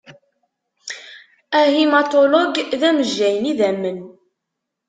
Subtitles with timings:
[1.61, 3.99] Ahimatulog d amejjay n idammen.